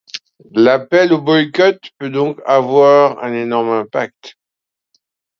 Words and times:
L'appel 0.55 1.13
au 1.13 1.21
boycott 1.21 1.79
peut 1.99 2.09
donc 2.09 2.39
avoir 2.47 3.23
un 3.23 3.33
énorme 3.33 3.69
impact. 3.69 4.35